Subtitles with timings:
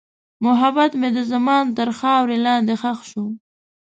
[0.45, 3.25] محبت مې د زمان تر خاورې لاندې ښخ شو.